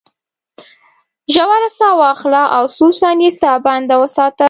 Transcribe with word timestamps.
ژوره 1.33 1.69
ساه 1.77 1.93
واخله 2.01 2.43
او 2.57 2.63
څو 2.75 2.87
ثانیې 2.99 3.29
ساه 3.41 3.57
بنده 3.65 3.95
وساته. 3.99 4.39